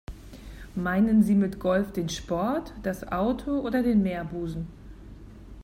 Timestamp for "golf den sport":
1.59-2.73